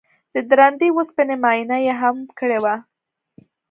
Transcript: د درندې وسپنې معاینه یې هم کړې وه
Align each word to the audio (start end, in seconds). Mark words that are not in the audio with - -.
د 0.33 0.35
درندې 0.49 0.87
وسپنې 0.97 1.35
معاینه 1.43 1.77
یې 1.85 1.93
هم 2.01 2.17
کړې 2.37 2.57
وه 2.63 2.75